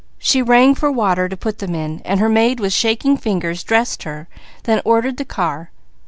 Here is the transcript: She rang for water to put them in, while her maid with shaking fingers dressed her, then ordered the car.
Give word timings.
She 0.17 0.41
rang 0.41 0.73
for 0.73 0.91
water 0.91 1.29
to 1.29 1.37
put 1.37 1.59
them 1.59 1.75
in, 1.75 1.99
while 1.99 2.17
her 2.17 2.27
maid 2.27 2.59
with 2.59 2.73
shaking 2.73 3.17
fingers 3.17 3.63
dressed 3.63 4.01
her, 4.01 4.27
then 4.63 4.81
ordered 4.83 5.17
the 5.17 5.25
car. 5.25 5.69